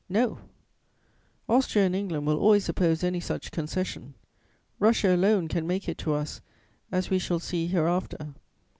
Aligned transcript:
"No: 0.09 0.39
Austria 1.47 1.85
and 1.85 1.95
England 1.95 2.25
will 2.25 2.39
always 2.39 2.67
oppose 2.67 3.03
any 3.03 3.19
such 3.19 3.51
concession; 3.51 4.15
Russia 4.79 5.13
alone 5.15 5.47
can 5.47 5.67
make 5.67 5.87
it 5.87 5.99
to 5.99 6.15
us, 6.15 6.41
as 6.91 7.11
we 7.11 7.19
shall 7.19 7.39
see 7.39 7.67
hereafter. 7.67 8.33